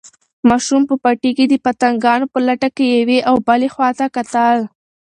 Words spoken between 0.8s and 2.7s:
په پټي کې د پتنګانو په لټه